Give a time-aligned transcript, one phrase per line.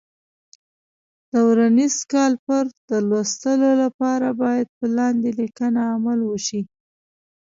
[1.29, 6.61] د ورنیز کالیپر د لوستلو لپاره باید په لاندې لیکنه عمل وشي.